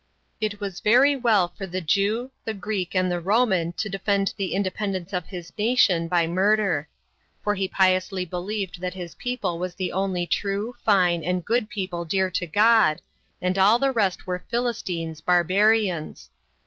[0.39, 4.55] It was very well for the Jew, the Greek, and the Roman to defend the
[4.55, 6.89] independence of his nation by murder.
[7.43, 12.03] For he piously believed that his people was the only true, fine, and good people
[12.03, 12.99] dear to God,
[13.43, 16.31] and all the rest were Philistines, barbarians.